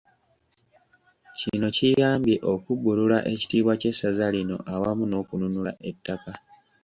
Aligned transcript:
Kino 1.37 1.67
kiyambye 1.75 2.35
okubbulula 2.53 3.17
ekitiibwa 3.31 3.73
ky'essaza 3.81 4.25
lino 4.35 4.57
awamu 4.73 5.03
n'okununula 5.07 5.71
ettaka. 5.89 6.33